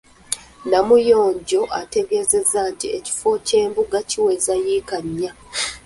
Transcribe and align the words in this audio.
Namuyonjo 0.69 1.61
ategeezezza 1.79 2.61
nti 2.73 2.87
ekifo 2.97 3.29
ky'embuga 3.47 3.99
kiweza 4.09 4.53
yiika 4.65 4.97
nnya. 5.07 5.31